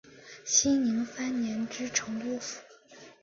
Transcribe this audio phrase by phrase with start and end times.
[0.43, 2.59] 熙宁三年知成都府。